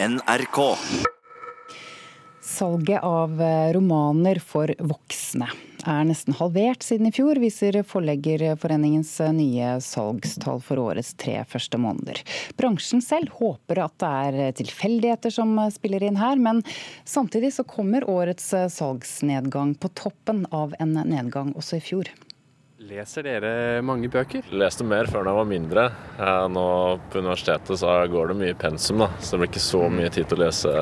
NRK. 0.00 0.76
Salget 2.40 3.02
av 3.02 3.42
eh, 3.42 3.72
romaner 3.72 4.38
for 4.38 4.70
voksne 4.78 5.48
er 5.88 6.04
nesten 6.06 6.36
halvert 6.38 6.84
siden 6.86 7.08
i 7.08 7.12
fjor, 7.16 7.40
viser 7.42 7.80
Forleggerforeningens 7.82 9.10
eh, 9.24 9.32
nye 9.34 9.72
salgstall 9.82 10.62
for 10.62 10.78
årets 10.78 11.16
tre 11.18 11.40
første 11.50 11.82
måneder. 11.82 12.22
Bransjen 12.54 13.02
selv 13.02 13.34
håper 13.40 13.82
at 13.88 13.98
det 13.98 14.12
er 14.28 14.40
eh, 14.44 14.54
tilfeldigheter 14.62 15.34
som 15.34 15.58
spiller 15.74 16.06
inn 16.06 16.22
her, 16.22 16.38
men 16.38 16.62
samtidig 17.02 17.50
så 17.58 17.66
kommer 17.66 18.06
årets 18.06 18.52
salgsnedgang 18.78 19.74
på 19.82 19.90
toppen 19.98 20.46
av 20.54 20.78
en 20.78 20.94
nedgang 20.94 21.56
også 21.58 21.82
i 21.82 21.86
fjor. 21.90 22.14
Leser 22.78 23.24
dere 23.26 23.52
mange 23.82 24.06
bøker? 24.06 24.46
Leste 24.54 24.84
mer 24.86 25.08
før 25.10 25.24
da 25.26 25.32
jeg 25.32 25.38
var 25.40 25.46
mindre. 25.50 25.86
Nå 26.54 26.66
på 27.10 27.18
universitetet 27.18 27.80
så 27.80 27.96
går 28.06 28.30
det 28.30 28.36
mye 28.38 28.58
pensum, 28.58 29.02
da. 29.02 29.08
så 29.18 29.34
det 29.34 29.40
blir 29.40 29.50
ikke 29.50 29.62
så 29.64 29.80
mye 29.90 30.10
tid 30.14 30.28
til 30.30 30.38
å 30.38 30.44
lese 30.44 30.74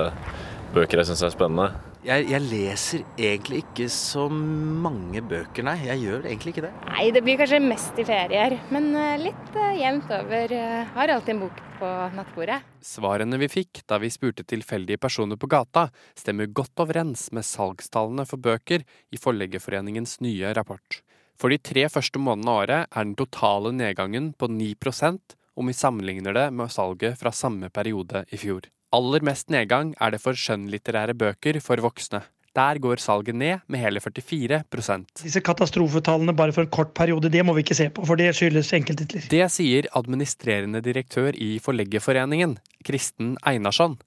bøker 0.76 1.00
jeg 1.00 1.08
syns 1.08 1.24
er 1.24 1.32
spennende. 1.32 1.70
Jeg, 2.06 2.26
jeg, 2.30 2.42
leser 2.50 3.00
egentlig 3.18 3.62
ikke 3.64 3.86
så 3.90 4.26
mange 4.30 5.22
bøker, 5.26 5.64
nei. 5.66 5.78
Jeg 5.88 6.04
gjør 6.04 6.28
egentlig 6.28 6.52
ikke 6.52 6.66
det. 6.66 6.74
Nei, 6.86 7.06
det 7.16 7.22
blir 7.24 7.40
kanskje 7.40 7.62
mest 7.64 7.96
i 7.98 8.04
ferier, 8.06 8.58
men 8.70 8.92
eh, 8.94 9.16
litt 9.24 9.56
uh, 9.56 9.72
jevnt 9.74 10.12
over. 10.14 10.52
Uh, 10.52 10.92
har 10.98 11.14
alltid 11.16 11.34
en 11.34 11.42
bok 11.46 11.64
på 11.80 11.90
nattbordet. 12.14 12.60
Svarene 12.84 13.40
vi 13.40 13.48
fikk 13.50 13.82
da 13.88 13.98
vi 14.04 14.12
spurte 14.12 14.46
tilfeldige 14.46 15.00
personer 15.02 15.40
på 15.40 15.48
gata, 15.50 15.88
stemmer 16.14 16.52
godt 16.52 16.84
overens 16.84 17.30
med 17.34 17.48
salgstallene 17.48 18.28
for 18.28 18.38
bøker 18.38 18.84
i 18.84 19.18
Forleggerforeningens 19.18 20.20
nye 20.22 20.54
rapport. 20.54 21.00
For 21.36 21.52
de 21.52 21.58
tre 21.60 21.84
første 21.92 22.20
månedene 22.20 22.52
av 22.52 22.62
året 22.62 22.86
er 22.88 23.04
den 23.04 23.16
totale 23.18 23.72
nedgangen 23.76 24.32
på 24.38 24.48
9% 24.48 25.36
om 25.56 25.68
vi 25.68 25.76
sammenligner 25.76 26.36
det 26.36 26.46
med 26.52 26.72
salget 26.72 27.18
fra 27.20 27.32
samme 27.32 27.70
periode 27.72 28.24
i 28.32 28.40
fjor. 28.40 28.68
Aller 28.96 29.24
mest 29.24 29.50
nedgang 29.52 29.92
er 30.00 30.14
det 30.14 30.22
for 30.22 30.36
skjønnlitterære 30.38 31.16
bøker 31.18 31.58
for 31.64 31.80
voksne. 31.84 32.22
Der 32.56 32.78
går 32.80 33.00
salget 33.02 33.36
ned 33.36 33.64
med 33.68 33.82
hele 33.82 34.00
44% 34.00 35.04
Disse 35.20 35.42
katastrofetallene 35.44 36.32
bare 36.36 36.54
for 36.56 36.64
en 36.64 36.72
kort 36.72 36.94
periode, 36.96 37.28
det 37.28 37.44
må 37.44 37.52
vi 37.56 37.66
ikke 37.66 37.76
se 37.76 37.90
på, 37.92 38.04
for 38.08 38.16
det 38.16 38.30
skyldes 38.36 38.72
enkelttitler. 38.78 39.26
Det 39.28 39.44
sier 39.52 39.90
administrerende 39.98 40.80
direktør 40.80 41.36
i 41.36 41.58
Forleggerforeningen, 41.60 42.56
Kristen 42.86 43.36
Einarsson. 43.44 43.98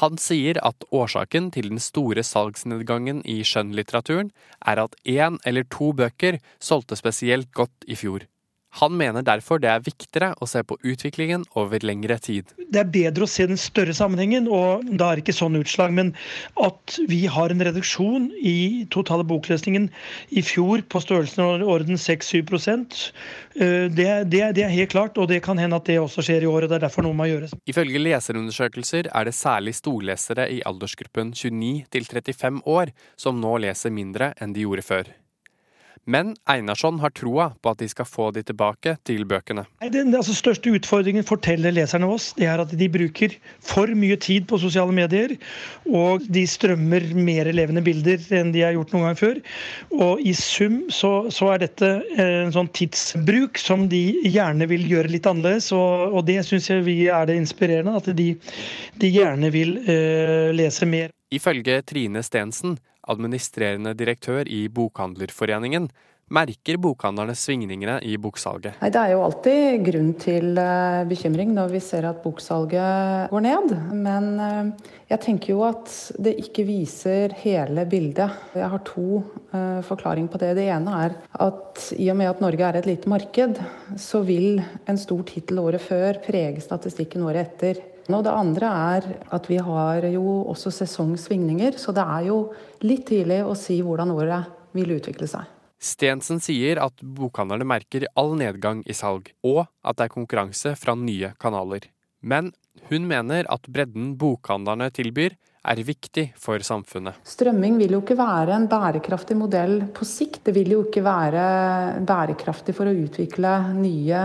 Han 0.00 0.16
sier 0.16 0.56
at 0.64 0.86
årsaken 0.88 1.50
til 1.52 1.68
den 1.68 1.80
store 1.82 2.24
salgsnedgangen 2.24 3.20
i 3.28 3.42
skjønnlitteraturen 3.44 4.30
er 4.64 4.80
at 4.80 4.96
én 5.04 5.36
eller 5.44 5.68
to 5.68 5.92
bøker 5.92 6.40
solgte 6.60 6.96
spesielt 6.96 7.52
godt 7.52 7.84
i 7.86 7.98
fjor. 7.98 8.24
Han 8.80 8.96
mener 8.96 9.24
derfor 9.24 9.60
det 9.60 9.68
er 9.68 9.82
viktigere 9.84 10.30
å 10.40 10.48
se 10.48 10.62
på 10.64 10.78
utviklingen 10.80 11.44
over 11.60 11.82
lengre 11.84 12.16
tid. 12.22 12.54
Det 12.72 12.80
er 12.80 12.88
bedre 12.88 13.26
å 13.26 13.30
se 13.30 13.44
den 13.50 13.60
større 13.60 13.92
sammenhengen, 13.96 14.48
og 14.48 14.86
da 14.88 15.10
er 15.10 15.20
det 15.20 15.26
ikke 15.26 15.36
sånn 15.36 15.58
utslag. 15.60 15.92
Men 15.92 16.14
at 16.56 16.96
vi 17.10 17.26
har 17.28 17.52
en 17.52 17.64
reduksjon 17.68 18.30
i 18.40 18.86
totale 18.94 19.26
boklesningen 19.28 19.90
i 20.32 20.44
fjor 20.46 20.84
på 20.88 21.02
størrelsen 21.04 21.44
av 21.44 21.66
orden 21.68 22.00
6-7 22.00 22.40
eh, 22.40 23.92
det, 23.92 24.10
det, 24.32 24.42
det 24.56 24.64
er 24.64 24.72
helt 24.72 24.94
klart, 24.94 25.20
og 25.20 25.28
det 25.28 25.42
kan 25.44 25.60
hende 25.60 25.76
at 25.76 25.88
det 25.90 26.00
også 26.00 26.24
skjer 26.24 26.46
i 26.46 26.50
år. 26.50 26.64
og 26.64 26.72
Det 26.72 26.80
er 26.80 26.86
derfor 26.88 27.04
noe 27.04 27.18
må 27.18 27.28
gjøres. 27.28 27.52
Ifølge 27.68 28.00
leserundersøkelser 28.00 29.12
er 29.12 29.28
det 29.28 29.36
særlig 29.36 29.76
storlesere 29.76 30.48
i 30.48 30.62
aldersgruppen 30.68 31.36
29 31.36 31.90
til 31.92 32.08
35 32.08 32.64
år 32.64 32.96
som 33.20 33.36
nå 33.42 33.58
leser 33.66 33.92
mindre 33.92 34.32
enn 34.40 34.56
de 34.56 34.64
gjorde 34.64 34.86
før. 34.86 35.12
Men 36.04 36.32
Einarsson 36.50 36.98
har 36.98 37.12
troa 37.14 37.52
på 37.62 37.70
at 37.70 37.78
de 37.78 37.86
skal 37.90 38.06
få 38.08 38.30
de 38.34 38.42
tilbake 38.42 38.96
til 39.06 39.22
bøkene. 39.28 39.62
Den 39.94 40.10
altså, 40.18 40.34
største 40.34 40.72
utfordringen 40.74 41.22
forteller 41.26 41.74
leserne 41.74 42.08
oss, 42.10 42.32
det 42.34 42.48
er 42.50 42.62
at 42.64 42.72
de 42.74 42.88
bruker 42.90 43.36
for 43.62 43.90
mye 43.94 44.16
tid 44.18 44.48
på 44.50 44.58
sosiale 44.58 44.94
medier. 44.94 45.36
Og 45.86 46.26
de 46.26 46.42
strømmer 46.50 47.06
mer 47.14 47.52
levende 47.54 47.84
bilder 47.86 48.18
enn 48.34 48.50
de 48.54 48.64
har 48.66 48.74
gjort 48.74 48.96
noen 48.96 49.08
gang 49.08 49.20
før. 49.20 49.40
Og 49.94 50.26
i 50.26 50.34
sum 50.34 50.82
så, 50.90 51.12
så 51.30 51.52
er 51.54 51.64
dette 51.68 51.94
en 52.18 52.54
sånn 52.54 52.72
tidsbruk 52.74 53.62
som 53.62 53.86
de 53.92 54.02
gjerne 54.26 54.66
vil 54.70 54.88
gjøre 54.90 55.14
litt 55.14 55.28
annerledes. 55.30 55.70
Og, 55.76 56.18
og 56.18 56.26
det 56.26 56.40
syns 56.48 56.70
jeg 56.72 56.86
vi 56.88 56.98
er 57.06 57.30
det 57.30 57.38
inspirerende, 57.38 57.94
at 58.02 58.10
de, 58.18 58.32
de 58.98 59.14
gjerne 59.14 59.54
vil 59.54 59.76
uh, 59.86 60.50
lese 60.50 60.88
mer. 60.88 61.14
Ifølge 61.32 61.78
Trine 61.86 62.26
Stensen 62.26 62.74
administrerende 63.10 63.94
direktør 63.98 64.48
i 64.48 64.66
Bokhandlerforeningen, 64.72 65.90
merker 66.32 66.78
bokhandlerne 66.80 67.34
svingningene 67.36 67.98
i 68.08 68.16
boksalget? 68.20 68.78
Nei, 68.80 68.90
det 68.92 69.00
er 69.00 69.12
jo 69.14 69.24
alltid 69.26 69.84
grunn 69.88 70.12
til 70.20 70.56
uh, 70.56 71.02
bekymring 71.08 71.52
når 71.56 71.74
vi 71.74 71.82
ser 71.84 72.06
at 72.08 72.22
boksalget 72.24 73.28
går 73.32 73.44
ned. 73.44 73.74
Men 73.92 74.28
uh, 74.40 74.88
jeg 75.10 75.22
tenker 75.26 75.54
jo 75.54 75.62
at 75.66 75.92
det 76.22 76.34
ikke 76.40 76.66
viser 76.68 77.36
hele 77.42 77.84
bildet. 77.90 78.38
Jeg 78.56 78.72
har 78.74 78.84
to 78.88 79.22
uh, 79.52 79.80
forklaringer 79.86 80.32
på 80.32 80.42
det. 80.42 80.54
Det 80.60 80.68
ene 80.72 80.98
er 81.04 81.16
at 81.48 81.86
i 81.98 82.08
og 82.12 82.20
med 82.20 82.32
at 82.32 82.44
Norge 82.44 82.68
er 82.68 82.80
et 82.80 82.88
lite 82.88 83.12
marked, 83.12 83.60
så 84.00 84.24
vil 84.26 84.62
en 84.88 85.00
stor 85.00 85.24
tittel 85.28 85.60
året 85.62 85.84
før 85.84 86.22
prege 86.24 86.64
statistikken 86.64 87.26
året 87.28 87.52
etter. 87.52 87.88
Og 88.10 88.24
det 88.26 88.32
andre 88.34 88.70
er 88.96 89.08
at 89.34 89.48
vi 89.50 89.60
har 89.62 90.06
jo 90.10 90.42
også 90.50 90.72
sesongsvingninger, 90.74 91.78
så 91.78 91.94
det 91.94 92.02
er 92.02 92.28
jo 92.30 92.38
litt 92.82 93.06
tidlig 93.10 93.42
å 93.46 93.54
si 93.58 93.78
hvordan 93.84 94.10
året 94.14 94.50
vil 94.74 94.96
utvikle 94.96 95.28
seg. 95.30 95.46
Stensen 95.82 96.38
sier 96.42 96.78
at 96.82 97.00
bokhandlerne 97.02 97.66
merker 97.66 98.06
all 98.18 98.36
nedgang 98.38 98.84
i 98.86 98.94
salg, 98.94 99.32
og 99.42 99.64
at 99.82 99.98
det 99.98 100.06
er 100.06 100.14
konkurranse 100.14 100.74
fra 100.78 100.94
nye 100.98 101.32
kanaler. 101.42 101.88
Men 102.22 102.52
hun 102.90 103.08
mener 103.10 103.48
at 103.50 103.66
bredden 103.66 104.12
bokhandlerne 104.18 104.92
tilbyr, 104.94 105.34
er 105.62 105.78
viktig 105.86 106.24
for 106.42 106.62
samfunnet. 106.66 107.20
Strømming 107.22 107.76
vil 107.78 107.94
jo 107.94 108.00
ikke 108.02 108.16
være 108.18 108.56
en 108.56 108.64
bærekraftig 108.70 109.36
modell 109.38 109.76
på 109.94 110.06
sikt. 110.06 110.40
Det 110.48 110.54
vil 110.56 110.72
jo 110.74 110.80
ikke 110.88 111.04
være 111.06 111.44
bærekraftig 112.06 112.74
for 112.74 112.90
å 112.90 112.96
utvikle 113.04 113.52
nye, 113.76 114.24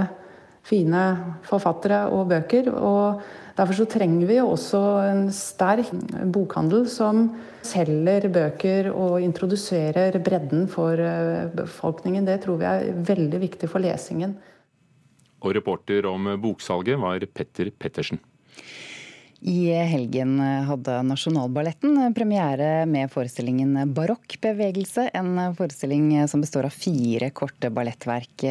fine 0.67 1.03
forfattere 1.47 2.05
og 2.13 2.27
bøker. 2.31 2.69
og 2.75 3.21
Derfor 3.57 3.73
så 3.79 3.87
trenger 3.89 4.27
vi 4.29 4.37
jo 4.37 4.51
også 4.51 4.81
en 5.07 5.23
sterk 5.33 5.89
bokhandel 6.33 6.85
som 6.91 7.23
selger 7.65 8.27
bøker 8.29 8.91
og 8.91 9.17
introduserer 9.23 10.19
bredden 10.21 10.67
for 10.69 10.93
eh, 11.01 11.47
befolkningen. 11.57 12.27
Det 12.27 12.43
tror 12.43 12.59
vi 12.61 12.69
er 12.69 12.91
veldig 13.07 13.41
viktig 13.47 13.71
for 13.71 13.81
lesingen. 13.81 14.37
Og 15.41 15.55
reporter 15.57 16.05
om 16.09 16.29
boksalget 16.41 17.01
var 17.01 17.25
Petter 17.33 17.71
Pettersen. 17.73 18.21
I 19.41 19.69
helgen 19.69 20.39
hadde 20.39 20.95
Nasjonalballetten 21.05 22.13
premiere 22.17 22.85
med 22.89 23.11
forestillingen 23.13 23.93
Barokkbevegelse. 23.93 25.09
En 25.13 25.37
forestilling 25.55 26.27
som 26.27 26.41
består 26.41 26.65
av 26.65 26.73
fire 26.73 27.29
korte 27.29 27.69
ballettverk, 27.69 28.47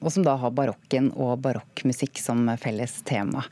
og 0.00 0.10
som 0.12 0.26
da 0.26 0.34
har 0.42 0.54
barokken 0.54 1.12
og 1.14 1.38
barokkmusikk 1.46 2.18
som 2.18 2.50
felles 2.58 2.98
tema. 3.06 3.44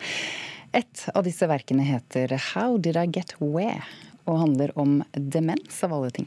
Et 0.74 1.06
av 1.14 1.22
disse 1.24 1.46
verkene 1.46 1.86
heter 1.86 2.34
How 2.50 2.76
Did 2.82 2.98
I 2.98 3.06
Get 3.14 3.36
Where? 3.38 3.86
og 4.26 4.40
handler 4.42 4.72
om 4.78 4.98
demens, 5.14 5.78
av 5.86 5.94
alle 5.94 6.10
ting. 6.10 6.26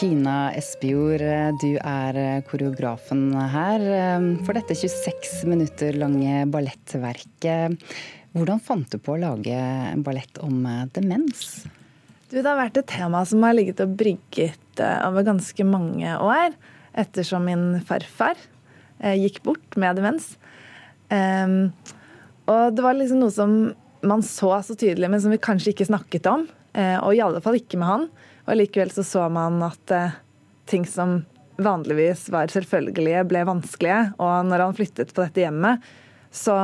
Kina 0.00 0.48
Espejord, 0.56 1.20
du 1.60 1.74
er 1.76 2.16
koreografen 2.48 3.34
her 3.52 3.82
for 4.46 4.56
dette 4.56 4.72
26 4.72 5.42
minutter 5.44 5.98
lange 6.00 6.46
ballettverket. 6.48 7.76
Hvordan 8.32 8.62
fant 8.64 8.88
du 8.88 8.96
på 8.96 9.12
å 9.12 9.20
lage 9.20 9.52
en 9.52 10.00
ballett 10.06 10.40
om 10.40 10.62
demens? 10.96 11.66
Du, 12.30 12.38
det 12.38 12.46
har 12.48 12.56
vært 12.62 12.80
et 12.80 12.88
tema 12.88 13.20
som 13.28 13.44
har 13.44 13.58
ligget 13.58 13.82
og 13.84 13.92
brygget 14.00 14.80
eh, 14.80 15.04
over 15.04 15.26
ganske 15.26 15.68
mange 15.68 16.16
år. 16.16 16.56
Ettersom 17.04 17.44
min 17.50 17.68
farfar 17.84 18.40
eh, 19.02 19.20
gikk 19.20 19.42
bort 19.44 19.76
med 19.76 20.00
demens. 20.00 20.32
Um, 21.12 21.74
og 22.48 22.72
det 22.72 22.88
var 22.88 22.96
liksom 22.96 23.20
noe 23.20 23.36
som 23.36 23.60
man 24.00 24.24
så 24.24 24.54
så 24.64 24.80
tydelig, 24.80 25.12
men 25.12 25.20
som 25.20 25.36
vi 25.36 25.44
kanskje 25.44 25.74
ikke 25.74 25.90
snakket 25.92 26.32
om. 26.32 26.48
Og 26.78 27.12
i 27.12 27.20
alle 27.20 27.42
fall 27.44 27.58
ikke 27.58 27.76
med 27.76 27.90
han. 27.90 28.10
Og 28.50 28.58
likevel 28.58 28.90
så 28.90 29.04
så 29.06 29.28
man 29.30 29.60
at 29.62 29.94
eh, 29.94 30.16
ting 30.70 30.86
som 30.88 31.20
vanligvis 31.60 32.26
var 32.32 32.50
selvfølgelige, 32.50 33.22
ble 33.30 33.44
vanskelige. 33.46 34.00
Og 34.18 34.48
når 34.48 34.64
han 34.64 34.76
flyttet 34.76 35.12
på 35.14 35.22
dette 35.22 35.44
hjemmet, 35.44 35.84
så 36.34 36.56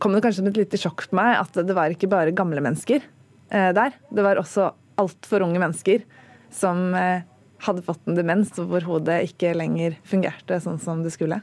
kom 0.00 0.14
det 0.16 0.22
kanskje 0.24 0.40
som 0.40 0.50
et 0.50 0.60
lite 0.62 0.80
sjokk 0.80 1.06
på 1.10 1.18
meg 1.18 1.36
at 1.38 1.60
det 1.66 1.76
var 1.76 1.92
ikke 1.92 2.10
bare 2.10 2.34
gamle 2.34 2.62
mennesker 2.64 3.04
eh, 3.04 3.70
der. 3.76 3.94
Det 4.10 4.24
var 4.26 4.40
også 4.40 4.72
altfor 5.00 5.46
unge 5.46 5.60
mennesker 5.62 6.02
som 6.54 6.90
eh, 6.98 7.22
hadde 7.62 7.84
fått 7.86 8.08
en 8.08 8.18
demens 8.18 8.52
hvor 8.56 8.84
hodet 8.88 9.20
ikke 9.28 9.54
lenger 9.54 9.98
fungerte 10.08 10.58
sånn 10.62 10.80
som 10.82 11.04
det 11.04 11.14
skulle. 11.14 11.42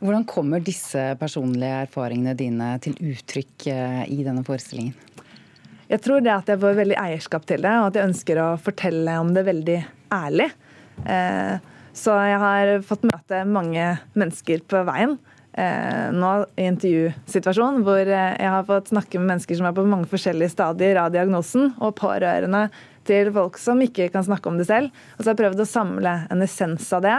Hvordan 0.00 0.24
kommer 0.28 0.62
disse 0.64 1.10
personlige 1.20 1.82
erfaringene 1.84 2.32
dine 2.36 2.70
til 2.84 2.94
uttrykk 3.10 3.66
eh, 3.72 4.04
i 4.12 4.22
denne 4.24 4.44
forestillingen? 4.46 4.94
Jeg 5.90 6.04
tror 6.04 6.22
det 6.22 6.30
at 6.30 6.50
jeg 6.52 6.60
får 6.62 6.76
veldig 6.78 6.96
eierskap 7.02 7.46
til 7.50 7.64
det, 7.64 7.72
og 7.80 7.88
at 7.88 7.96
jeg 7.98 8.06
ønsker 8.12 8.38
å 8.38 8.46
fortelle 8.62 9.16
om 9.18 9.32
det 9.34 9.42
veldig 9.48 9.78
ærlig. 10.14 10.46
Eh, 11.02 11.56
så 11.96 12.14
jeg 12.28 12.38
har 12.38 12.70
fått 12.86 13.06
møte 13.08 13.40
mange 13.50 13.86
mennesker 14.14 14.62
på 14.70 14.84
veien 14.86 15.16
eh, 15.58 16.12
nå 16.14 16.30
i 16.54 16.68
intervjusituasjonen, 16.70 17.82
hvor 17.86 18.06
jeg 18.06 18.52
har 18.54 18.68
fått 18.68 18.92
snakke 18.92 19.18
med 19.18 19.32
mennesker 19.32 19.58
som 19.58 19.66
er 19.66 19.74
på 19.74 19.86
mange 19.90 20.06
forskjellige 20.12 20.54
stadier 20.54 21.00
av 21.02 21.10
diagnosen, 21.16 21.72
og 21.82 21.96
pårørende 21.98 22.68
til 23.10 23.32
folk 23.34 23.58
som 23.58 23.82
ikke 23.82 24.12
kan 24.14 24.28
snakke 24.28 24.52
om 24.52 24.60
det 24.60 24.68
selv. 24.70 24.94
Og 25.16 25.24
så 25.24 25.32
har 25.32 25.34
jeg 25.34 25.42
prøvd 25.42 25.64
å 25.64 25.70
samle 25.72 26.14
en 26.30 26.46
essens 26.46 26.86
av 26.94 27.02
det 27.08 27.18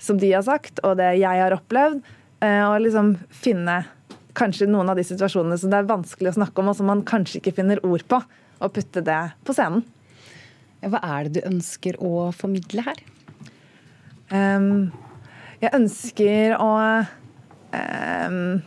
som 0.00 0.20
de 0.20 0.34
har 0.34 0.44
sagt, 0.44 0.84
og 0.84 0.98
det 1.00 1.14
jeg 1.22 1.40
har 1.40 1.56
opplevd, 1.56 2.04
og 2.40 2.76
liksom 2.80 3.14
finne 3.36 3.82
kanskje 4.40 4.68
noen 4.70 4.90
av 4.90 4.98
de 4.98 5.04
situasjonene 5.06 5.58
som 5.60 5.72
det 5.72 5.80
er 5.80 5.90
vanskelig 5.90 6.32
å 6.32 6.38
snakke 6.40 6.62
om, 6.62 6.72
og 6.72 6.78
som 6.78 6.88
man 6.90 7.04
kanskje 7.06 7.40
ikke 7.40 7.56
finner 7.60 7.82
ord 7.86 8.04
på, 8.10 8.20
og 8.60 8.74
putte 8.76 9.04
det 9.04 9.20
på 9.46 9.56
scenen. 9.56 9.84
Hva 10.80 11.00
er 11.04 11.28
det 11.28 11.40
du 11.40 11.48
ønsker 11.50 11.98
å 12.00 12.30
formidle 12.32 12.84
her? 12.86 13.00
Um, 14.32 14.90
jeg 15.60 15.74
ønsker 15.76 16.54
å 16.56 16.70
um, 17.74 18.60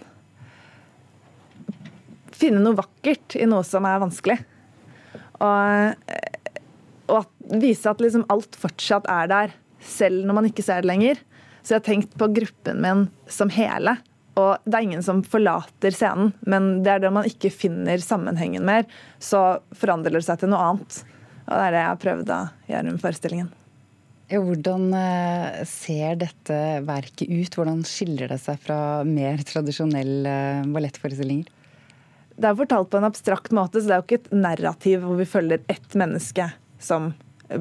finne 2.38 2.62
noe 2.62 2.78
vakkert 2.78 3.38
i 3.40 3.48
noe 3.50 3.66
som 3.66 3.88
er 3.90 4.02
vanskelig. 4.04 4.38
Og, 5.44 6.10
og 7.10 7.18
at, 7.24 7.31
vise 7.64 7.90
at 7.90 8.04
liksom 8.04 8.28
alt 8.34 8.58
fortsatt 8.60 9.10
er 9.12 9.31
der, 9.31 9.56
selv 9.84 10.28
når 10.28 10.38
man 10.38 10.50
ikke 10.52 10.66
ser 10.66 10.84
det 10.84 10.92
lenger. 10.92 11.22
Så 11.64 11.74
jeg 11.74 11.81
har 11.81 11.88
tenkt 11.88 12.18
på 12.20 12.30
gruppen 12.36 12.81
min 12.84 13.08
som 13.31 13.52
hele. 13.54 13.98
Og 14.40 14.66
det 14.66 14.78
er 14.78 14.86
ingen 14.88 15.04
som 15.06 15.22
forlater 15.26 15.94
scenen, 15.94 16.32
men 16.42 16.80
det 16.86 16.96
er 16.96 17.04
det 17.04 17.12
man 17.14 17.28
ikke 17.30 17.52
finner 17.54 18.02
sammenhengen 18.02 18.66
mer, 18.66 18.88
så 19.22 19.60
forandrer 19.78 20.18
det 20.18 20.26
seg 20.26 20.42
til 20.42 20.54
noe 20.54 20.70
annet. 20.72 21.02
Og 21.44 21.52
det 21.54 21.66
er 21.66 21.76
det 21.76 21.84
jeg 21.84 21.92
har 21.92 22.00
prøvd 22.06 22.32
å 22.34 22.40
gjøre 22.72 22.88
med 22.88 23.04
forestillingen. 23.04 23.52
Hvordan 24.34 24.88
eh, 24.98 25.60
ser 25.70 26.16
dette 26.24 26.60
verket 26.88 27.28
ut? 27.30 27.58
Hvordan 27.60 27.84
skiller 27.86 28.32
det 28.32 28.40
seg 28.42 28.58
fra 28.64 28.78
mer 29.06 29.44
tradisjonelle 29.46 30.32
eh, 30.32 30.72
ballettforestillinger? 30.74 31.52
Det 32.34 32.50
er 32.50 32.58
fortalt 32.58 32.90
på 32.90 32.98
en 32.98 33.06
abstrakt 33.06 33.54
måte, 33.54 33.78
så 33.78 33.90
det 33.90 33.94
er 33.94 34.02
jo 34.02 34.08
ikke 34.08 34.22
et 34.24 34.34
narrativ 34.34 35.04
hvor 35.06 35.20
vi 35.20 35.30
følger 35.30 35.62
ett 35.70 35.98
menneske 36.00 36.48
som 36.82 37.12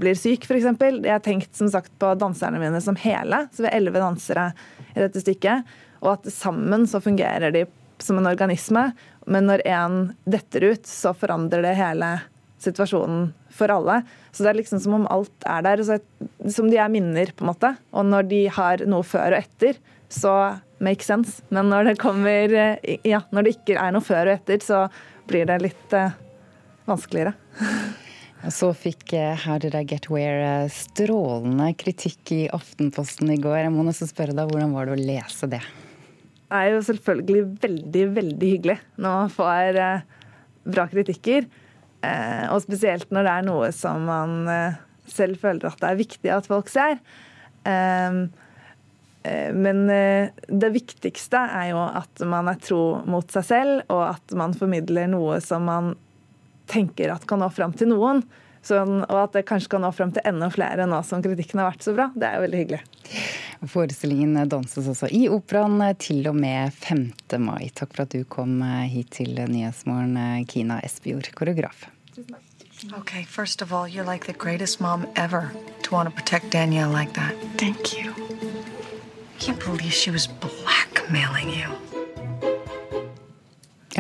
blir 0.01 0.17
syk, 0.17 0.47
f.eks. 0.49 0.65
Jeg 0.81 1.13
har 1.13 1.21
tenkt 1.25 1.53
som 1.59 1.69
sagt 1.69 1.93
på 2.01 2.15
danserne 2.17 2.61
mine 2.63 2.81
som 2.81 2.97
hele, 3.03 3.45
så 3.53 3.67
vi 3.67 3.69
er 3.69 3.77
elleve 3.77 4.01
dansere 4.01 4.53
i 4.95 5.03
dette 5.03 5.21
stykket. 5.21 5.69
Og 6.02 6.16
at 6.16 6.28
sammen 6.34 6.87
så 6.90 7.00
fungerer 7.02 7.54
de 7.54 7.66
som 8.02 8.19
en 8.19 8.28
organisme. 8.31 8.90
Men 9.26 9.46
når 9.46 9.64
én 9.69 9.99
detter 10.26 10.72
ut, 10.72 10.87
så 10.88 11.14
forandrer 11.14 11.62
det 11.64 11.76
hele 11.78 12.16
situasjonen 12.62 13.31
for 13.52 13.72
alle. 13.75 14.00
Så 14.31 14.44
det 14.44 14.52
er 14.52 14.60
liksom 14.60 14.82
som 14.82 14.99
om 15.00 15.08
alt 15.10 15.46
er 15.49 15.64
der. 15.66 15.82
som 16.50 16.70
de 16.70 16.78
er 16.78 16.93
minner, 16.93 17.32
på 17.34 17.44
en 17.44 17.52
måte. 17.52 17.75
Og 17.93 18.06
når 18.06 18.28
de 18.31 18.43
har 18.49 18.84
noe 18.87 19.06
før 19.06 19.37
og 19.37 19.43
etter, 19.43 19.78
så 20.12 20.58
make 20.82 21.04
sense. 21.06 21.43
Men 21.49 21.70
når 21.72 21.93
det 21.93 21.99
kommer 22.02 22.52
Ja, 23.06 23.22
når 23.31 23.43
det 23.43 23.56
ikke 23.56 23.78
er 23.78 23.94
noe 23.94 24.04
før 24.04 24.28
og 24.28 24.38
etter, 24.38 24.62
så 24.62 24.87
blir 25.31 25.46
det 25.46 25.62
litt 25.62 25.94
eh, 25.96 26.14
vanskeligere. 26.88 27.34
Så 28.50 28.72
fikk 28.75 29.12
eh, 29.14 29.37
How 29.38 29.60
Did 29.62 29.76
I 29.78 29.84
Get 29.87 30.08
Where 30.10 30.64
eh, 30.64 30.72
strålende 30.75 31.69
kritikk 31.78 32.32
i 32.34 32.40
Aftenposten 32.50 33.31
i 33.31 33.38
går. 33.38 33.60
Jeg 33.60 33.75
må 33.75 33.84
nesten 33.87 34.10
spørre 34.10 34.34
deg, 34.34 34.50
Hvordan 34.50 34.75
var 34.75 34.90
det 34.90 34.96
å 34.96 34.99
lese 34.99 35.46
det? 35.52 35.62
Er 36.52 36.75
jo 36.75 36.82
selvfølgelig 36.84 37.43
veldig, 37.62 38.04
veldig 38.16 38.52
hyggelig 38.56 38.78
når 39.00 39.19
man 39.19 39.32
får 39.32 39.81
eh, 39.81 40.04
bra 40.75 40.87
kritikker. 40.90 41.49
Eh, 42.02 42.44
og 42.52 42.62
spesielt 42.64 43.12
når 43.14 43.26
det 43.26 43.32
er 43.32 43.46
noe 43.46 43.72
som 43.76 44.04
man 44.10 44.50
eh, 44.50 44.78
selv 45.08 45.40
føler 45.40 45.70
at 45.70 45.81
det 45.81 45.90
er 45.90 46.00
viktig 46.02 46.32
at 46.34 46.49
folk 46.50 46.70
ser. 46.72 47.00
Men 49.62 49.81
det 49.87 50.70
viktigste 50.75 51.38
er 51.38 51.69
jo 51.69 51.82
at 51.84 52.22
man 52.26 52.49
er 52.50 52.58
tro 52.58 53.04
mot 53.06 53.28
seg 53.31 53.44
selv, 53.46 53.84
og 53.87 54.00
at 54.16 54.34
man 54.34 54.56
formidler 54.58 55.06
noe 55.10 55.37
som 55.44 55.69
man 55.70 55.93
tenker 56.70 57.12
at 57.14 57.26
kan 57.31 57.38
nå 57.43 57.46
fram 57.54 57.75
til 57.76 57.93
noen. 57.93 58.25
Sånn, 58.66 59.00
og 59.08 59.16
at 59.19 59.34
det 59.34 59.46
kanskje 59.46 59.72
kan 59.75 59.82
nå 59.82 59.90
fram 59.94 60.12
til 60.14 60.26
enda 60.26 60.46
flere 60.54 60.87
nå 60.90 61.00
som 61.06 61.22
kritikken 61.22 61.62
har 61.62 61.72
vært 61.72 61.87
så 61.87 61.94
bra. 61.96 62.10
Det 62.14 62.28
er 62.28 62.38
jo 62.38 62.44
veldig 62.49 62.60
hyggelig. 62.60 62.82
Forestillingen 63.69 64.49
danses 64.49 64.88
også 64.91 65.06
i 65.14 65.29
Operaen 65.31 65.81
til 65.99 66.26
og 66.26 66.35
med 66.35 66.73
5. 66.75 67.12
mai. 67.38 67.70
Takk 67.75 67.94
for 67.94 68.03
at 68.03 68.12
du 68.12 68.25
kom 68.25 68.62
hit 68.91 69.12
til 69.14 69.38
Nyhetsmorgen, 69.38 70.44
Kina 70.50 70.81
Espejord, 70.82 71.31
koreograf. 71.35 71.87
Okay, 72.99 73.23
first 73.25 73.62
of 73.62 73.73
all, 73.73 73.87
you're 73.87 74.11
like 74.12 74.26
the 74.26 74.32
greatest 74.32 74.81
mom 74.81 75.06
ever 75.14 75.53
to 75.85 75.94
want 75.94 76.09
to 76.09 76.14
protect 76.14 76.50
Danielle 76.50 76.91
like 76.91 77.12
that. 77.14 77.32
Thank 77.56 77.94
you. 77.97 78.11
I 78.11 79.38
can't 79.38 79.61
believe 79.64 79.93
she 79.93 80.11
was 80.11 80.26
blackmailing 80.26 81.49
you. 81.49 81.92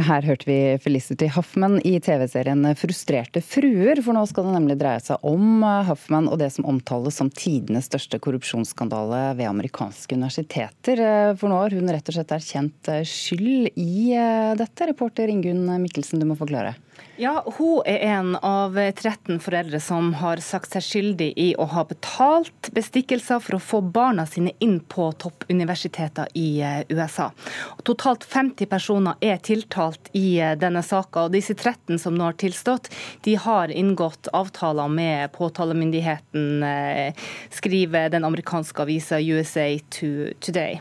Her 0.02 0.24
hørte 0.26 0.48
vi 0.48 0.56
Felicity 0.82 1.28
Huffman 1.34 1.78
i 1.86 1.94
TV-serien 2.02 2.64
Frustrerte 2.78 3.42
fruer. 3.44 4.00
For 4.02 4.16
nå 4.16 4.24
skal 4.28 4.48
det 4.48 4.54
nemlig 4.56 4.76
dreie 4.80 5.02
seg 5.02 5.22
om 5.26 5.62
Huffman 5.88 6.30
og 6.30 6.40
det 6.42 6.50
som 6.54 6.66
omtales 6.70 7.18
som 7.20 7.30
tidenes 7.30 7.86
største 7.90 8.18
korrupsjonsskandale 8.22 9.22
ved 9.38 9.50
amerikanske 9.50 10.18
universiteter. 10.18 11.02
For 11.38 11.52
nå 11.52 11.60
har 11.60 11.76
hun 11.76 11.92
rett 11.92 12.08
og 12.10 12.18
slett 12.18 12.34
erkjent 12.34 12.92
skyld 13.08 13.72
i 13.78 14.14
dette. 14.58 14.90
Reporter 14.90 15.30
Ingunn 15.30 15.68
Mikkelsen, 15.84 16.22
du 16.22 16.28
må 16.30 16.38
forklare. 16.40 16.74
Ja, 17.16 17.44
Hun 17.58 17.82
er 17.86 17.98
en 17.98 18.36
av 18.36 18.74
13 18.74 19.36
foreldre 19.40 19.78
som 19.80 20.14
har 20.16 20.40
sagt 20.40 20.72
seg 20.72 20.82
skyldig 20.82 21.28
i 21.36 21.50
å 21.60 21.66
ha 21.68 21.84
betalt 21.84 22.70
bestikkelser 22.72 23.42
for 23.44 23.58
å 23.58 23.60
få 23.62 23.80
barna 23.84 24.24
sine 24.26 24.54
inn 24.64 24.78
på 24.80 25.10
toppuniversiteter 25.20 26.30
i 26.34 26.46
eh, 26.64 26.80
USA. 26.88 27.28
Totalt 27.84 28.24
50 28.24 28.66
personer 28.70 29.20
er 29.20 29.42
tiltalt 29.44 30.08
i 30.16 30.40
eh, 30.40 30.54
denne 30.56 30.80
saka, 30.82 31.26
disse 31.32 31.54
13 31.54 32.00
som 32.00 32.16
nå 32.16 32.30
har 32.30 32.38
tilstått, 32.40 32.88
de 33.28 33.36
har 33.36 33.70
inngått 33.70 34.32
avtaler 34.32 34.88
med 34.88 35.34
påtalemyndigheten, 35.36 36.62
eh, 36.64 37.28
skriver 37.52 38.08
den 38.16 38.24
amerikanske 38.24 38.86
avisa 38.86 39.20
USA 39.20 39.68
Today. 39.92 40.80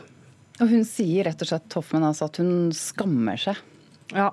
Og 0.62 0.72
Hun 0.72 0.88
sier 0.88 1.28
rett 1.28 1.44
og 1.44 1.52
slett 1.52 1.76
Hoffman, 1.76 2.08
altså 2.08 2.30
at 2.30 2.40
hun 2.40 2.72
skammer 2.76 3.38
seg 3.40 3.60
ja, 4.12 4.28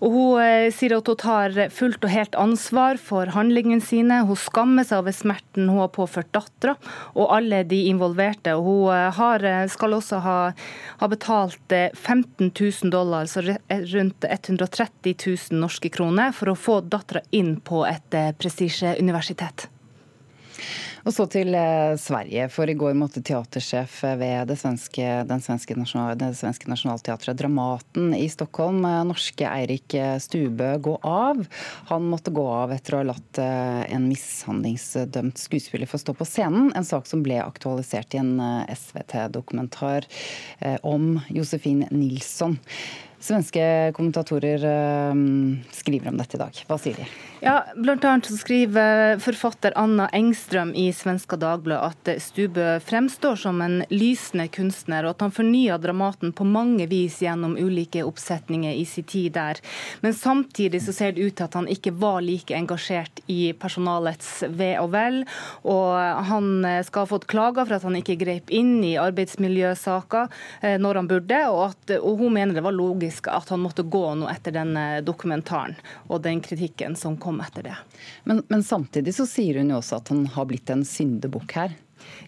og 0.00 0.14
Hun 0.14 0.40
eh, 0.42 0.68
sier 0.74 0.96
at 0.96 1.08
hun 1.10 1.18
tar 1.20 1.56
fullt 1.74 2.04
og 2.06 2.12
helt 2.12 2.36
ansvar 2.38 2.98
for 3.02 3.28
handlingene 3.34 3.84
sine. 3.84 4.22
Hun 4.28 4.38
skammer 4.40 4.86
seg 4.88 5.02
over 5.02 5.14
smerten 5.16 5.68
hun 5.68 5.82
har 5.82 5.92
påført 5.94 6.30
dattera 6.34 6.76
og 7.14 7.32
alle 7.36 7.62
de 7.68 7.84
involverte. 7.90 8.56
Og 8.56 8.68
hun 8.68 8.94
eh, 8.96 9.08
har, 9.18 9.44
eh, 9.44 9.64
skal 9.72 9.96
også 9.98 10.22
ha, 10.24 10.38
ha, 11.02 11.10
betalt 11.12 11.76
15 11.94 12.50
000 12.52 12.92
dollar, 12.94 13.26
altså 13.26 13.44
rundt 13.94 14.28
130 14.28 15.14
000 15.14 15.60
norske 15.60 15.92
kroner, 15.92 16.32
for 16.36 16.52
å 16.52 16.58
få 16.58 16.80
dattera 16.84 17.24
inn 17.30 17.56
på 17.64 17.84
et 17.88 18.16
prestisjeuniversitet. 18.38 19.68
Og 21.06 21.14
så 21.14 21.24
til 21.30 21.54
eh, 21.56 21.94
Sverige, 22.00 22.48
for 22.52 22.68
i 22.68 22.76
går 22.78 22.96
måtte 22.98 23.22
teatersjef 23.24 24.00
ved 24.20 24.50
det 24.50 24.58
svenske, 24.60 25.06
den 25.28 25.42
svenske, 25.44 25.76
nasjonal, 25.78 26.18
det 26.20 26.32
svenske 26.38 26.70
nasjonalteatret 26.70 27.38
Dramaten 27.38 28.12
i 28.16 28.26
Stockholm, 28.32 28.82
eh, 28.88 29.00
norske 29.08 29.48
Eirik 29.48 29.96
Stubø, 30.22 30.74
gå 30.84 30.98
av. 31.06 31.44
Han 31.92 32.08
måtte 32.12 32.34
gå 32.34 32.44
av 32.52 32.74
etter 32.76 32.96
å 32.96 33.02
ha 33.02 33.08
latt 33.12 33.42
eh, 33.42 33.82
en 33.94 34.08
mishandlingsdømt 34.10 35.40
skuespiller 35.40 35.88
få 35.88 36.00
stå 36.02 36.16
på 36.18 36.28
scenen, 36.28 36.72
en 36.76 36.86
sak 36.86 37.08
som 37.08 37.24
ble 37.24 37.40
aktualisert 37.42 38.16
i 38.16 38.22
en 38.22 38.36
SVT-dokumentar 38.68 40.06
om 40.86 41.14
Josefin 41.32 41.86
Nilsson. 41.90 42.58
Svenske 43.20 43.92
kommentatorer 43.96 44.62
skriver 45.74 46.08
om 46.08 46.18
dette 46.20 46.36
i 46.36 46.40
dag. 46.40 46.60
Hva 46.68 46.78
sier 46.78 47.00
de? 47.00 47.06
Ja, 47.42 47.64
Blant 47.74 48.04
annet 48.06 48.26
så 48.26 48.36
skriver 48.38 49.18
forfatter 49.22 49.74
Anna 49.78 50.08
Engstrøm 50.14 50.72
i 50.74 50.88
Svenska 50.94 51.36
Dagbladet 51.38 52.14
at 52.14 52.22
Stubø 52.22 52.66
fremstår 52.82 53.38
som 53.38 53.60
en 53.62 53.80
lysende 53.90 54.48
kunstner, 54.50 55.06
og 55.06 55.16
at 55.16 55.24
han 55.26 55.34
fornya 55.34 55.76
Dramaten 55.82 56.32
på 56.34 56.46
mange 56.46 56.88
vis 56.90 57.20
gjennom 57.22 57.56
ulike 57.58 58.02
oppsetninger 58.06 58.74
i 58.74 58.84
sin 58.86 59.06
tid 59.06 59.36
der. 59.36 59.60
Men 60.02 60.14
samtidig 60.14 60.82
så 60.86 60.94
ser 60.94 61.14
det 61.14 61.28
ut 61.28 61.36
til 61.38 61.46
at 61.46 61.58
han 61.58 61.70
ikke 61.70 61.94
var 61.98 62.22
like 62.26 62.54
engasjert 62.54 63.22
i 63.30 63.52
personalets 63.58 64.44
ve 64.48 64.72
og 64.82 64.90
vel. 64.94 65.20
Og 65.66 65.94
han 66.30 66.50
skal 66.86 67.06
ha 67.06 67.12
fått 67.12 67.28
klager 67.30 67.66
for 67.66 67.78
at 67.78 67.86
han 67.86 67.98
ikke 67.98 68.18
grep 68.18 68.50
inn 68.54 68.78
i 68.86 68.96
arbeidsmiljøsaker 68.98 70.26
eh, 70.62 70.78
når 70.82 71.02
han 71.02 71.10
burde, 71.10 71.42
og, 71.52 71.70
at, 71.70 71.98
og 71.98 72.24
hun 72.24 72.34
mener 72.34 72.58
det 72.58 72.66
var 72.66 72.74
logisk 72.74 73.07
at 73.26 73.48
han 73.52 73.60
måtte 73.64 73.82
gå 73.82 74.04
nå 74.14 74.28
etter 74.30 74.54
denne 74.54 75.00
dokumentaren 75.06 75.76
og 76.08 76.22
den 76.24 76.42
kritikken 76.44 76.96
som 76.96 77.18
kom 77.20 77.42
etter 77.44 77.70
det. 77.70 77.76
Men, 78.24 78.42
men, 78.48 78.62
samtidig 78.62 79.14
så 79.16 79.26
sier 79.28 79.60
hun 79.60 79.72
jo 79.72 79.82
også 79.82 80.00
at 80.00 80.14
han 80.14 80.26
har 80.34 80.48
blitt 80.50 80.70
en 80.72 80.86
syndebukk 80.86 81.58
her. 81.58 81.76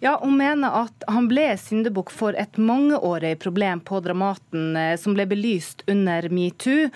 Ja, 0.01 0.19
Hun 0.23 0.37
mener 0.37 0.75
at 0.83 1.05
han 1.07 1.29
ble 1.31 1.53
syndebukk 1.61 2.11
for 2.11 2.35
et 2.39 2.57
mangeårig 2.59 3.37
problem 3.39 3.81
på 3.87 4.01
Dramaten 4.03 4.77
eh, 4.77 4.97
som 4.99 5.15
ble 5.15 5.29
belyst 5.31 5.85
under 5.91 6.27
metoo. 6.33 6.89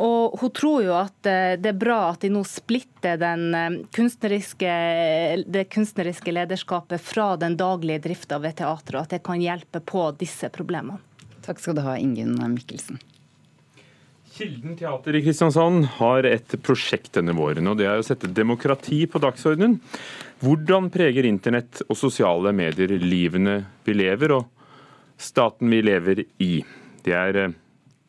Og 0.00 0.38
hun 0.40 0.54
tror 0.56 0.86
jo 0.86 0.96
at 0.96 1.28
eh, 1.28 1.54
det 1.60 1.74
er 1.74 1.80
bra 1.82 1.98
at 2.12 2.24
de 2.24 2.32
nå 2.32 2.44
splitter 2.48 3.20
den 3.20 3.52
kunstneriske, 3.94 4.72
det 5.44 5.68
kunstneriske 5.74 6.34
lederskapet 6.34 7.02
fra 7.04 7.34
den 7.36 7.58
daglige 7.60 8.04
drifta 8.08 8.40
ved 8.42 8.56
teatret, 8.62 8.96
og 8.96 9.04
at 9.04 9.16
det 9.16 9.24
kan 9.26 9.42
hjelpe 9.42 9.84
på 9.84 10.08
disse 10.16 10.48
problemene. 10.54 11.02
Takk 11.42 11.58
skal 11.58 11.76
du 11.76 11.82
ha, 11.84 11.98
Ingunn 11.98 12.38
Mikkelsen. 12.54 13.02
Kilden 14.42 14.74
teater 14.76 15.14
i 15.14 15.20
Kristiansand 15.22 15.84
har 16.00 16.26
et 16.26 16.54
prosjekt 16.66 17.12
denne 17.14 17.34
våren, 17.38 17.68
og 17.70 17.76
det 17.78 17.86
er 17.86 18.00
å 18.00 18.02
sette 18.02 18.26
demokrati 18.26 19.04
på 19.06 19.20
dagsordenen. 19.22 19.76
Hvordan 20.42 20.88
preger 20.90 21.28
internett 21.28 21.84
og 21.86 21.94
sosiale 21.94 22.50
medier 22.56 22.90
livene 22.98 23.60
vi 23.86 23.94
lever, 23.94 24.34
og 24.34 24.48
staten 25.14 25.70
vi 25.70 25.78
lever 25.86 26.24
i? 26.42 26.56
Det 27.06 27.14
er 27.14 27.38
eh, 27.38 27.54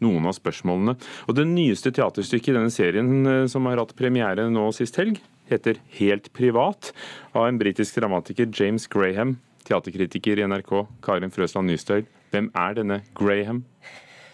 noen 0.01 0.25
av 0.25 0.33
spørsmålene. 0.33 0.95
Og 1.29 1.37
Det 1.37 1.45
nyeste 1.51 1.93
teaterstykket 1.93 2.49
i 2.49 2.57
denne 2.57 2.73
serien, 2.73 3.11
eh, 3.29 3.45
som 3.51 3.69
har 3.69 3.83
hatt 3.83 3.93
premiere 3.99 4.47
nå 4.49 4.65
sist 4.73 4.97
helg, 4.97 5.21
heter 5.51 5.77
Helt 5.99 6.31
privat, 6.33 6.95
av 7.37 7.45
en 7.45 7.61
britisk 7.61 7.99
dramatiker 7.99 8.49
James 8.49 8.89
Graham, 8.89 9.37
teaterkritiker 9.69 10.41
i 10.41 10.49
NRK, 10.49 10.79
Karin 11.05 11.35
Frøsland 11.35 11.69
Nystøyl. 11.69 12.09
Hvem 12.33 12.49
er 12.57 12.81
denne 12.81 13.03
Graham? 13.13 13.61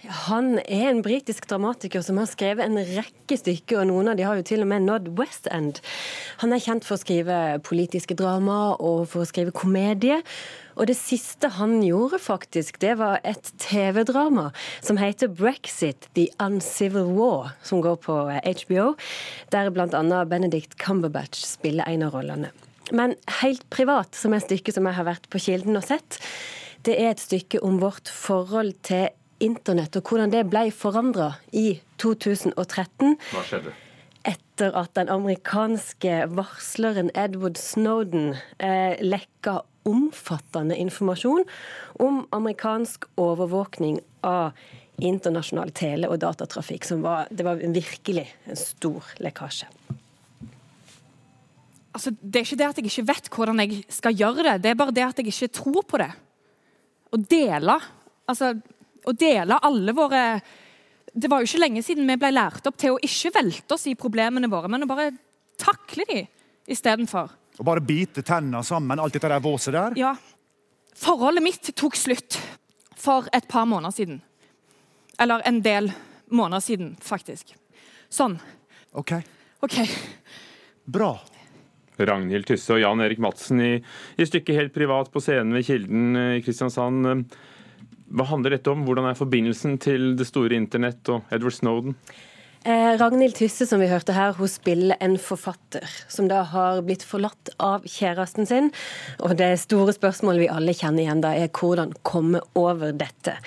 Han 0.08 0.62
er 0.63 0.86
en 0.88 1.01
britisk 1.03 1.44
dramatiker 1.50 2.03
som 2.06 2.20
har 2.22 2.29
skrevet 2.32 2.63
en 2.63 2.79
rekke 2.79 3.36
stykker, 3.36 3.82
og 3.82 3.89
noen 3.89 4.12
av 4.12 4.15
de 4.15 4.24
har 4.24 4.39
jo 4.39 4.46
til 4.48 4.63
og 4.63 4.70
med 4.72 4.86
nådd 4.86 5.10
West 5.20 5.50
End. 5.51 5.82
Han 6.39 6.56
er 6.56 6.63
kjent 6.63 6.88
for 6.88 6.96
å 6.96 7.01
skrive 7.01 7.39
politiske 7.68 8.15
drama 8.20 8.77
og 8.77 9.10
for 9.12 9.25
å 9.25 9.27
skrive 9.27 9.51
komedie. 9.56 10.22
Og 10.79 10.88
det 10.88 10.96
siste 10.96 11.51
han 11.58 11.82
gjorde, 11.84 12.22
faktisk, 12.24 12.79
det 12.79 12.96
var 13.01 13.20
et 13.27 13.51
TV-drama 13.60 14.53
som 14.79 15.01
heter 15.01 15.27
Brexit, 15.27 16.08
The 16.15 16.29
Uncivil 16.39 17.12
War, 17.18 17.51
som 17.68 17.84
går 17.84 18.00
på 18.06 18.22
HBO, 18.32 18.94
der 19.51 19.74
bl.a. 19.75 20.24
Benedict 20.32 20.79
Cumberbatch 20.79 21.44
spiller 21.44 21.84
en 21.91 22.08
av 22.08 22.15
rollene. 22.15 22.53
Men 22.96 23.20
helt 23.44 23.68
privat, 23.70 24.15
som 24.15 24.34
er 24.34 24.41
stykket 24.48 24.79
som 24.79 24.88
jeg 24.88 24.98
har 24.98 25.12
vært 25.12 25.27
på 25.29 25.44
Kilden 25.44 25.77
og 25.77 25.86
sett, 25.86 26.22
det 26.88 26.96
er 26.96 27.12
et 27.12 27.22
stykke 27.22 27.60
om 27.68 27.82
vårt 27.84 28.08
forhold 28.08 28.77
til 28.88 29.10
internett, 29.43 29.96
og 29.96 30.10
hvordan 30.10 30.34
det 30.34 30.46
ble 30.51 30.67
forandra 30.75 31.34
i 31.55 31.79
2013. 32.01 33.15
Hva 33.31 33.46
skjedde? 33.48 33.75
Etter 34.27 34.75
at 34.75 34.91
den 34.98 35.10
amerikanske 35.12 36.25
varsleren 36.36 37.12
Edward 37.17 37.58
Snowden 37.58 38.34
eh, 38.60 39.00
lekka 39.00 39.62
omfattende 39.88 40.75
informasjon 40.75 41.46
om 42.03 42.25
amerikansk 42.36 43.08
overvåkning 43.17 44.01
av 44.27 44.51
internasjonal 45.00 45.72
tele- 45.72 46.10
og 46.12 46.19
datatrafikk. 46.19 46.86
Som 46.86 47.03
var, 47.05 47.29
det 47.31 47.46
var 47.48 47.62
virkelig 47.63 48.27
en 48.46 48.60
stor 48.60 49.08
lekkasje. 49.24 49.69
Altså, 51.96 52.12
det 52.22 52.41
er 52.41 52.46
ikke 52.46 52.60
det 52.60 52.67
at 52.67 52.79
jeg 52.79 52.91
ikke 52.91 53.08
vet 53.10 53.29
hvordan 53.34 53.63
jeg 53.63 53.79
skal 53.91 54.15
gjøre 54.15 54.43
det, 54.46 54.58
det 54.63 54.74
er 54.74 54.77
bare 54.77 54.96
det 54.96 55.08
at 55.08 55.19
jeg 55.19 55.31
ikke 55.31 55.53
tror 55.62 55.88
på 55.88 56.01
det. 56.03 56.12
Å 57.10 57.17
dele 57.17 57.79
altså, 58.29 58.53
å 59.06 59.13
dele 59.15 59.60
alle 59.63 59.94
våre 59.96 60.24
Det 61.10 61.29
var 61.29 61.41
jo 61.41 61.50
ikke 61.50 61.62
lenge 61.63 61.84
siden 61.84 62.08
vi 62.10 62.18
ble 62.22 62.29
lært 62.32 62.68
opp 62.70 62.77
til 62.77 62.96
å 62.96 63.01
ikke 63.01 63.32
velte 63.39 63.75
oss 63.75 63.88
i 63.89 63.96
problemene 63.98 64.50
våre, 64.51 64.70
men 64.70 64.86
å 64.86 64.89
bare 64.89 65.10
takle 65.60 66.06
dem 66.10 66.27
istedenfor. 66.70 67.32
Og 67.60 67.65
bare 67.65 67.82
bite 67.84 68.22
tennene 68.24 68.62
sammen, 68.63 69.01
alt 69.01 69.15
dette 69.18 69.32
der 69.32 69.41
våset 69.44 69.74
der? 69.74 69.98
Ja. 70.00 70.13
Forholdet 70.96 71.44
mitt 71.44 71.72
tok 71.75 71.98
slutt 71.98 72.38
for 73.00 73.27
et 73.34 73.48
par 73.50 73.65
måneder 73.65 73.96
siden. 73.96 74.22
Eller 75.20 75.41
en 75.48 75.60
del 75.65 75.89
måneder 76.32 76.63
siden, 76.63 76.94
faktisk. 77.01 77.56
Sånn. 78.10 78.38
OK. 78.98 79.18
Ok. 79.65 79.82
Bra. 80.86 81.13
Ragnhild 82.00 82.48
Tysse 82.48 82.72
og 82.77 82.79
Jan 82.79 83.03
Erik 83.03 83.20
Madsen 83.20 83.60
i, 83.60 83.72
i 84.15 84.27
stykket 84.27 84.56
Helt 84.56 84.75
privat 84.75 85.12
på 85.12 85.20
scenen 85.24 85.58
ved 85.58 85.68
Kilden 85.68 86.15
i 86.38 86.44
Kristiansand. 86.46 87.36
Hva 88.10 88.25
handler 88.32 88.58
dette 88.58 88.72
om? 88.72 88.84
Hvordan 88.88 89.10
er 89.10 89.18
forbindelsen 89.18 89.78
til 89.82 90.13
det 90.18 90.28
store 90.30 90.58
internett 90.58 91.10
og 91.13 91.30
Edward 91.34 91.58
Snowden? 91.58 91.98
Eh, 92.68 92.98
Ragnhild 93.00 93.38
Tysse, 93.38 93.63
som 93.70 93.80
vi 93.80 93.88
hørte 93.88 94.12
her, 94.12 94.34
hun 94.36 94.50
spiller 94.51 94.98
en 95.00 95.16
forfatter 95.22 95.86
som 96.12 96.28
da 96.28 96.42
har 96.44 96.82
blitt 96.84 97.06
forlatt 97.08 97.54
av 97.63 97.86
kjæresten 97.88 98.50
sin. 98.50 98.68
Og 99.24 99.38
det 99.39 99.54
store 99.62 99.96
spørsmålet 99.96 100.44
vi 100.44 100.50
alle 100.51 100.75
kjenner 100.75 101.06
igjen 101.06 101.24
da, 101.24 101.32
er 101.39 101.54
hvordan 101.56 101.96
komme 102.04 102.42
over 102.60 102.92
dette. 102.92 103.38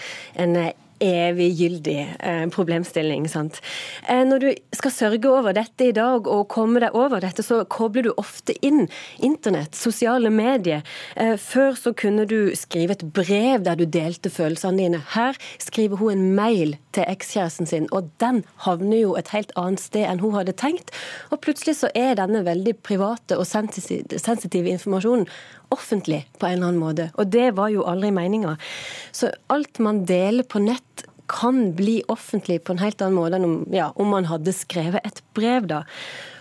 En 0.41 0.57
eh, 0.57 0.73
eviggyldig 1.03 1.99
eh, 2.19 2.47
problemstilling. 2.53 3.29
sant? 3.29 3.61
Eh, 4.09 4.23
når 4.27 4.39
du 4.39 4.49
skal 4.77 4.95
sørge 4.95 5.31
over 5.31 5.57
dette 5.57 5.89
i 5.89 5.95
dag 5.97 6.29
og 6.29 6.49
komme 6.53 6.83
deg 6.83 6.97
over 6.99 7.23
dette, 7.23 7.45
så 7.45 7.63
kobler 7.65 8.07
du 8.07 8.13
ofte 8.21 8.55
inn 8.65 8.87
internett, 9.19 9.75
sosiale 9.75 10.31
medier. 10.31 10.83
Eh, 11.17 11.35
før 11.41 11.77
så 11.79 11.95
kunne 11.97 12.27
du 12.31 12.53
skrive 12.59 12.97
et 12.97 13.07
brev 13.15 13.65
der 13.67 13.79
du 13.79 13.85
delte 13.87 14.31
følelsene 14.33 14.79
dine. 14.79 15.03
Her 15.15 15.39
skriver 15.59 16.01
hun 16.01 16.13
en 16.13 16.35
mail 16.39 16.77
til 16.93 17.09
ekskjæresten 17.09 17.69
sin, 17.69 17.89
og 17.93 18.11
den 18.23 18.43
havner 18.67 19.03
jo 19.03 19.17
et 19.19 19.33
helt 19.35 19.53
annet 19.57 19.83
sted 19.83 20.07
enn 20.09 20.23
hun 20.23 20.37
hadde 20.37 20.57
tenkt. 20.57 20.93
Og 21.33 21.41
plutselig 21.45 21.79
så 21.81 21.91
er 21.95 22.17
denne 22.21 22.45
veldig 22.47 22.77
private 22.85 23.39
og 23.39 23.49
sensitive 23.49 24.71
informasjonen 24.73 25.27
offentlig 25.73 26.25
på 26.39 26.49
en 26.49 26.59
eller 26.59 26.73
annen 26.73 26.83
måte. 26.83 27.09
Og 27.17 27.31
det 27.33 27.53
var 27.59 27.73
jo 27.73 27.87
aldri 27.89 28.13
meninga. 28.15 28.57
Så 29.15 29.33
alt 29.53 29.81
man 29.83 30.05
deler 30.09 30.47
på 30.47 30.63
nett 30.63 31.07
kan 31.33 31.73
bli 31.77 32.03
offentlig 32.13 32.61
på 32.65 32.75
en 32.75 32.83
helt 32.83 33.01
annen 33.01 33.17
måte 33.17 33.39
enn 33.39 33.47
om, 33.47 33.57
ja, 33.73 33.89
om 33.97 34.11
man 34.13 34.29
hadde 34.29 34.53
skrevet 34.55 35.05
et 35.07 35.23
brev. 35.37 35.69
da. 35.71 35.83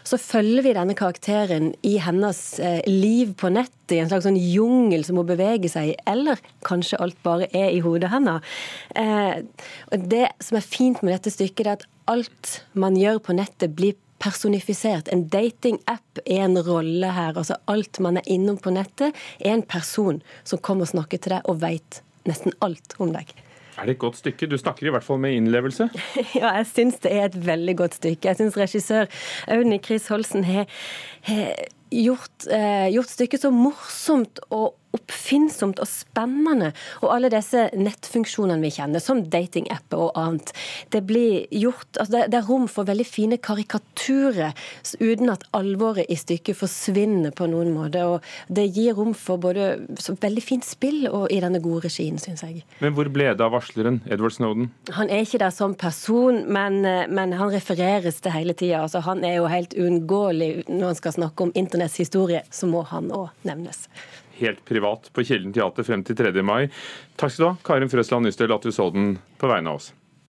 Så 0.04 0.18
følger 0.20 0.66
vi 0.66 0.74
denne 0.76 0.96
karakteren 0.98 1.72
i 1.86 1.96
hennes 2.02 2.42
eh, 2.60 2.82
liv 2.90 3.36
på 3.40 3.52
nettet, 3.54 3.96
i 3.96 4.00
en 4.02 4.10
slags 4.12 4.26
sånn 4.28 4.40
jungel 4.40 5.04
som 5.08 5.20
hun 5.20 5.28
beveger 5.30 5.72
seg 5.72 5.92
i, 5.92 5.96
eller 6.10 6.40
kanskje 6.68 7.00
alt 7.04 7.18
bare 7.24 7.50
er 7.56 7.72
i 7.76 7.82
hodet 7.84 8.12
hennes. 8.12 8.54
Eh, 8.96 9.44
det 9.92 10.28
som 10.44 10.60
er 10.60 10.66
fint 10.66 11.04
med 11.04 11.16
dette 11.16 11.34
stykket, 11.34 11.68
er 11.68 11.80
at 11.80 11.88
alt 12.12 12.62
man 12.74 12.98
gjør 13.00 13.22
på 13.24 13.38
nettet, 13.38 13.76
blir 13.78 13.96
personifisert. 14.22 15.10
En 15.12 15.28
datingapp 15.34 16.24
er 16.26 16.46
en 16.46 16.60
rolle 16.66 17.12
her. 17.16 17.36
Altså 17.36 17.58
alt 17.72 18.00
man 18.04 18.22
er 18.22 18.28
innom 18.30 18.60
på 18.62 18.74
nettet, 18.74 19.18
er 19.40 19.56
en 19.56 19.66
person 19.66 20.22
som 20.44 20.62
kommer 20.62 20.88
og 20.88 20.94
snakker 20.94 21.22
til 21.22 21.38
deg 21.38 21.50
og 21.50 21.62
veit 21.64 22.02
nesten 22.30 22.54
alt 22.62 22.96
om 23.02 23.14
deg. 23.16 23.34
Er 23.80 23.88
det 23.88 23.96
et 23.96 24.02
godt 24.04 24.20
stykke? 24.20 24.50
Du 24.52 24.58
snakker 24.60 24.88
i 24.88 24.92
hvert 24.94 25.06
fall 25.06 25.22
med 25.24 25.34
innlevelse? 25.34 25.88
ja, 26.40 26.52
jeg 26.60 26.68
syns 26.70 27.00
det 27.02 27.14
er 27.16 27.30
et 27.30 27.38
veldig 27.48 27.78
godt 27.80 27.98
stykke. 27.98 28.30
Jeg 28.30 28.38
syns 28.42 28.60
regissør 28.60 29.08
Audny 29.50 29.80
Chris 29.84 30.10
Holsen 30.12 30.46
har 30.46 30.68
gjort, 31.26 32.46
eh, 32.52 32.92
gjort 32.94 33.12
stykket 33.16 33.46
så 33.46 33.52
morsomt 33.56 34.44
og 34.52 34.76
oppfinnsomt 34.96 35.80
og 35.82 35.90
spennende. 35.90 36.72
Og 37.02 37.14
alle 37.16 37.32
disse 37.32 37.68
nettfunksjonene 37.78 38.62
vi 38.64 38.72
kjenner, 38.76 39.04
som 39.04 39.24
datingapper 39.32 40.08
og 40.08 40.20
annet. 40.20 40.52
Det 40.94 41.04
blir 41.08 41.48
gjort, 41.56 41.88
altså 41.98 42.16
det, 42.16 42.24
det, 42.34 42.42
er 42.42 42.50
rom 42.50 42.68
for 42.72 42.88
veldig 42.90 43.08
fine 43.08 43.40
karikaturer 43.42 44.56
uten 45.00 45.32
at 45.34 45.46
alvoret 45.58 46.10
i 46.12 46.18
stykket 46.20 46.60
forsvinner 46.60 47.36
på 47.36 47.48
noen 47.52 47.72
måte. 47.76 48.04
Og 48.08 48.54
det 48.54 48.68
gir 48.76 48.98
rom 49.00 49.14
for 49.18 49.42
både 49.42 49.74
veldig 50.22 50.44
fint 50.44 50.68
spill 50.68 51.08
og 51.10 51.30
i 51.32 51.40
denne 51.44 51.62
gode 51.64 51.88
regien, 51.88 52.20
syns 52.22 52.44
jeg. 52.46 52.66
Men 52.84 52.96
hvor 52.98 53.10
ble 53.12 53.32
det 53.32 53.46
av 53.46 53.56
varsleren, 53.56 54.02
Edward 54.12 54.36
Snowden? 54.36 54.72
Han 54.98 55.12
er 55.12 55.26
ikke 55.26 55.42
der 55.42 55.54
som 55.56 55.76
person, 55.80 56.44
men, 56.52 56.82
men 56.84 57.38
han 57.38 57.54
refereres 57.54 58.20
til 58.22 58.36
hele 58.36 58.56
tida. 58.58 58.84
Altså, 58.86 59.04
han 59.06 59.24
er 59.28 59.40
jo 59.40 59.50
helt 59.52 59.76
uunngåelig 59.78 60.52
når 60.70 60.92
han 60.92 61.00
skal 61.00 61.16
snakke 61.16 61.48
om 61.48 61.56
internetts 61.56 62.00
historie, 62.02 62.44
så 62.52 62.70
må 62.70 62.84
han 62.92 63.12
òg 63.16 63.32
nevnes 63.48 63.88
helt 64.42 64.62
privat 64.68 65.10
på 65.14 65.26
Kilden 65.28 65.56
teater 65.56 65.88
frem 65.88 66.04
til 66.08 66.18
3. 66.20 66.34
mai. 66.46 66.66
Takk 67.16 67.34
skal 67.34 67.46
du 67.46 67.50
ha, 67.52 67.56
Karin 67.66 67.92
Frøsland 67.92 68.28
Nystøl, 68.28 68.54
at 68.54 68.68
du 68.68 68.74
så 68.76 68.90
den 68.94 69.16
på 69.42 69.50
vegne 69.52 69.74
av 69.74 69.82
oss. 69.82 69.92